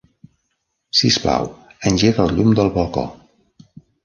[0.99, 1.45] Sisplau,
[1.91, 3.05] engega el llum del balcó.